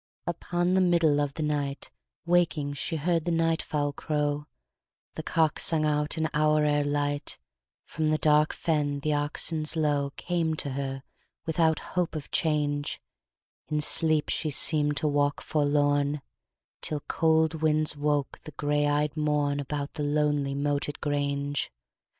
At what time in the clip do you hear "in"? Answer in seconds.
13.67-13.79